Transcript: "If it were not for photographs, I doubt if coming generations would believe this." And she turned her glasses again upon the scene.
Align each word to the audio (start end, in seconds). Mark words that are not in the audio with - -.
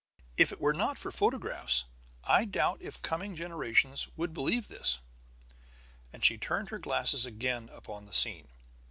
"If 0.35 0.51
it 0.51 0.59
were 0.59 0.73
not 0.73 0.97
for 0.97 1.11
photographs, 1.11 1.85
I 2.23 2.43
doubt 2.43 2.81
if 2.81 3.03
coming 3.03 3.35
generations 3.35 4.07
would 4.17 4.33
believe 4.33 4.67
this." 4.67 4.97
And 6.11 6.25
she 6.25 6.39
turned 6.39 6.69
her 6.69 6.79
glasses 6.79 7.27
again 7.27 7.69
upon 7.71 8.05
the 8.07 8.13
scene. 8.15 8.47